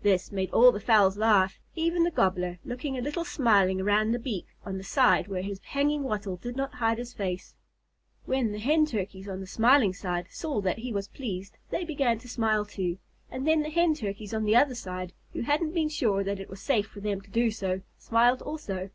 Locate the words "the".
0.72-0.80, 2.02-2.10, 4.12-4.18, 4.78-4.82, 8.52-8.60, 9.40-9.46, 13.62-13.68, 14.44-14.56